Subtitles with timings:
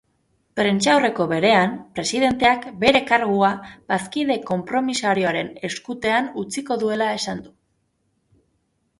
[0.59, 3.51] Prentsaurreko berean, presidenteak bere kargua
[3.93, 7.53] bazkide konpromisarioen eskutean utziko duela esan du.